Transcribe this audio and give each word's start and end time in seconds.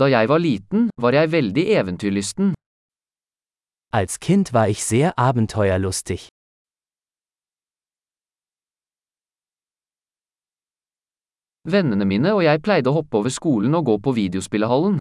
Da 0.00 0.06
jeg 0.10 0.28
var 0.28 0.38
liten, 0.38 0.90
var 0.98 1.12
jeg 1.12 1.32
veldig 1.32 1.64
eventyrlysten. 1.80 2.54
Als 3.92 4.18
Kind 4.18 4.52
war 4.52 4.66
ich 4.68 4.84
sehr 4.84 5.18
abenteuerlustig. 5.18 6.28
Vennene 11.64 12.04
mine 12.04 12.34
og 12.34 12.42
jeg 12.44 12.60
pleide 12.66 12.90
å 12.90 12.96
hoppe 12.98 13.20
over 13.20 13.30
skolen 13.30 13.74
og 13.78 13.86
gå 13.86 13.94
på 13.98 14.16
videospillehallen. 14.18 14.98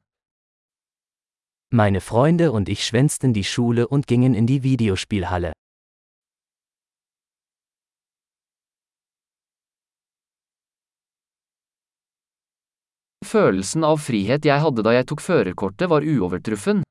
Meine 1.73 1.99
Freunde 1.99 2.51
und 2.51 2.69
ich 2.69 2.85
schwänzten 2.85 3.33
die 3.33 3.43
Schule 3.43 3.87
und 3.87 4.05
gingen 4.05 4.35
in 4.35 4.45
die 4.45 4.61
Videospielhalle. 4.61 5.53
Følelsen 13.33 13.81
av 13.81 13.97
frihet 13.97 14.45
jeg 14.45 14.61
hadde 14.61 14.83
da 14.85 14.91
jeg 14.93 15.07
tok 15.09 15.21
førerkortet 15.25 15.89
var 15.89 16.05
uovertruffen. 16.05 16.83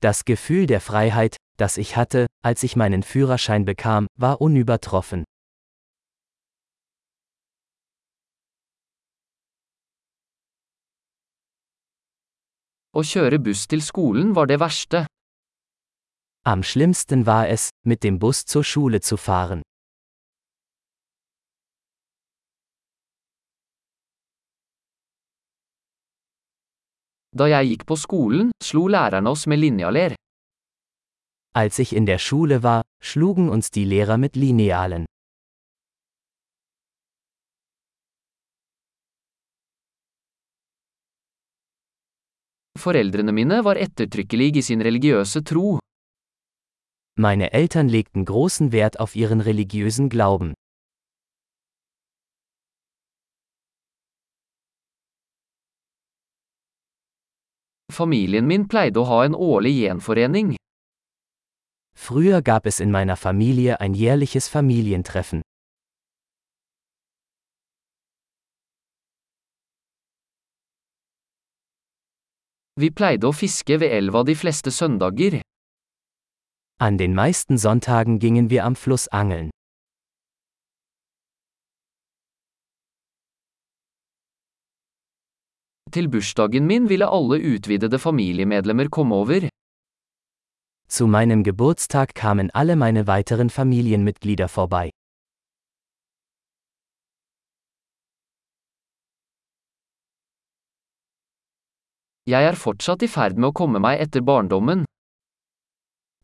Das 0.00 0.24
Gefühl 0.24 0.64
der 0.66 0.80
Freiheit, 0.80 1.36
das 1.58 1.76
ich 1.76 1.96
hatte, 1.96 2.26
als 2.42 2.62
ich 2.62 2.76
meinen 2.76 3.02
Führerschein 3.02 3.66
bekam, 3.66 4.06
war 4.16 4.40
unübertroffen. 4.40 5.24
Å 12.96 13.04
kjøre 13.04 13.38
buss 13.38 13.66
til 13.68 13.84
skolen 13.84 14.32
var 14.38 14.48
det 14.48 14.58
verste. 14.64 15.04
Am 16.44 16.62
schlimmsten 16.62 17.26
war 17.26 17.48
es, 17.48 17.68
mit 17.84 18.02
dem 18.02 18.18
Bus 18.18 18.46
zur 18.46 18.64
Schule 18.64 19.00
zu 19.02 19.16
fahren. 19.16 19.62
Da 27.32 27.46
jeg 27.48 27.68
gikk 27.70 27.86
på 27.88 27.96
skolen, 27.96 28.50
slo 28.60 28.88
lærerne 28.92 29.30
oss 29.30 29.46
med 29.46 29.58
linjaler. 29.58 30.14
Als 31.54 31.78
ich 31.78 31.92
in 31.96 32.06
der 32.06 32.18
Schule 32.18 32.62
war, 32.62 32.82
schlugen 33.02 33.48
uns 33.48 33.70
die 33.70 33.84
Lehrer 33.84 34.16
mit 34.18 34.36
Linealen. 34.36 35.06
Foreldrene 42.78 43.32
mine 43.32 43.64
var 43.64 43.76
ettertrykkelige 43.76 44.58
i 44.58 44.62
sin 44.62 44.82
religiøse 44.82 45.42
tro. 45.44 45.78
Meine 47.16 47.52
Eltern 47.52 47.88
legten 47.88 48.24
großen 48.24 48.72
Wert 48.72 48.98
auf 48.98 49.14
ihren 49.16 49.40
religiösen 49.40 50.08
Glauben. 50.08 50.54
Familien 57.92 58.48
min 58.48 58.66
pleide 58.68 58.98
å 59.00 59.06
ha 59.06 59.22
en 59.26 59.36
årlig 59.36 59.76
gjenforening. 59.82 60.56
Früher 61.94 62.42
gab 62.42 62.66
es 62.66 62.80
in 62.80 62.90
meiner 62.90 63.16
Familie 63.16 63.78
ein 63.80 63.94
jährliches 63.94 64.48
Familientreffen. 64.48 65.42
Vi 72.80 72.88
pleide 72.90 73.28
å 73.28 73.36
fiske 73.36 73.76
ved 73.78 73.92
elva 73.92 74.24
de 74.24 74.34
fleste 74.34 74.72
søndager. 74.72 75.42
An 76.80 76.96
den 76.98 77.14
meisten 77.14 77.58
Sonntagen 77.58 78.18
gingen 78.18 78.48
wir 78.50 78.64
am 78.64 78.74
Fluss 78.74 79.06
angeln. 79.12 79.50
Til 85.92 86.08
bursdagen 86.08 86.66
min 86.66 86.88
ville 86.88 87.06
alle 87.06 87.36
utvidede 87.54 87.98
familiemedlemmer 87.98 88.88
komme 88.88 89.14
over. 89.14 89.48
Zu 90.88 91.06
meinem 91.06 91.44
Geburtstag 91.44 92.14
kamen 92.14 92.50
alle 92.54 92.76
meine 92.76 93.06
weiteren 93.06 93.50
Familienmitglieder 93.50 94.48
vorbei. 94.48 94.90
Jeg 102.26 102.44
er 102.44 102.54
fortsatt 102.54 103.02
i 103.02 103.08
ferd 103.08 103.36
med 103.36 103.50
å 103.50 103.56
komme 103.60 103.80
meg 103.82 104.00
etter 104.00 104.22
barndommen. 104.22 104.84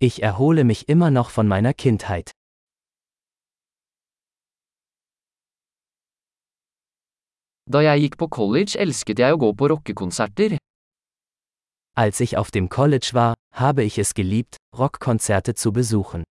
Ich 0.00 0.22
erhole 0.22 0.64
mich 0.64 0.88
immer 0.88 1.10
noch 1.10 1.30
von 1.30 1.48
meiner 1.48 1.74
Kindheit. 1.74 2.37
Da 7.68 7.82
jeg 7.84 8.00
gikk 8.00 8.14
på 8.16 8.26
college 8.32 8.80
elsket 8.80 9.20
jeg 9.20 9.34
å 9.34 9.38
gå 9.40 9.52
på 9.52 9.68
rockekonserter. 9.68 10.56
Als 12.00 12.20
ich 12.24 12.38
auf 12.38 12.50
dem 12.50 12.70
College 12.70 13.10
war, 13.12 13.34
habe 13.52 13.84
ich 13.84 13.98
es 13.98 14.14
geliebt, 14.14 14.56
Rockkonzerte 14.74 15.54
zu 15.54 15.72
besuchen. 15.72 16.24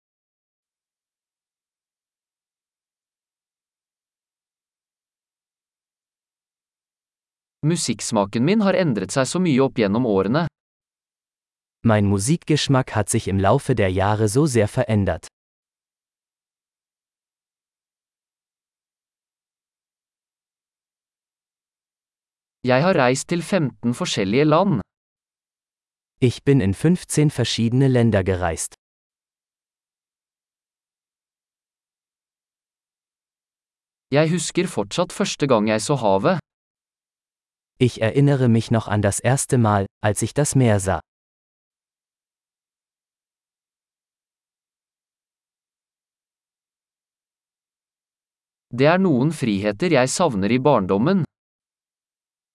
Musikksmaken 7.61 8.43
min 8.43 8.61
har 8.61 8.73
endret 8.73 9.13
seg 9.13 9.29
så 9.29 9.37
mye 9.43 9.61
opp 9.61 9.77
gjennom 9.77 10.09
årene. 10.09 10.47
Mein 11.85 12.09
Musikgeschmack 12.09 12.95
hat 12.95 13.09
sich 13.09 13.27
im 13.27 13.37
Laufe 13.37 13.75
der 13.75 13.91
Jahre 13.91 14.27
so 14.27 14.47
sehr 14.47 14.67
verändert. 14.67 15.27
Jeg 22.67 22.83
har 22.83 22.95
reist 22.99 23.27
til 23.29 23.41
15 23.43 23.93
forskjellige 23.93 24.43
land. 24.43 24.81
Ich 26.21 26.43
bin 26.43 26.61
in 26.61 26.73
15 26.73 27.31
verschiedene 27.37 27.87
Länder 27.87 28.23
gereist. 28.23 28.73
Jeg 34.11 34.31
husker 34.31 34.67
fortsatt 34.67 35.13
første 35.19 35.47
gang 35.47 35.69
jeg 35.69 35.81
så 35.81 35.95
havet. 35.95 36.39
Ich 37.79 38.01
erinnere 38.01 38.47
mich 38.49 38.71
noch 38.71 38.87
an 38.87 39.01
das 39.01 39.19
erste 39.19 39.57
Mal, 39.57 39.85
als 40.01 40.21
ich 40.21 40.33
das 40.33 40.55
Meer 40.55 40.79
sah. 40.79 40.99
Det 48.79 48.87
er 48.93 48.99
noen 48.99 49.31
friheter 49.31 49.91
jeg 49.99 50.09
savner 50.09 50.51
i 50.51 50.59
barndommen. 50.59 51.23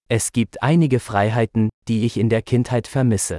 Es 0.09 0.33
gibt 0.33 0.63
einige 0.63 1.01
Freiheiten, 1.01 1.71
die 1.89 2.05
ich 2.05 2.17
in 2.17 2.29
der 2.29 2.43
Kindheit 2.43 2.87
vermisse. 2.87 3.39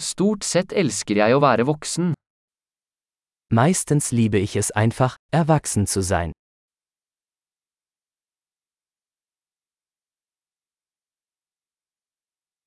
Stort 0.00 0.44
sett 0.44 0.72
elsker 0.72 1.16
jeg 1.16 1.36
å 1.36 1.40
være 1.40 1.66
voksen. 1.66 2.12
Meistens 3.52 4.12
liebe 4.12 4.38
ich 4.38 4.56
es 4.56 4.70
einfach, 4.70 5.16
erwachsen 5.32 5.86
zu 5.86 6.02
sein. 6.02 6.35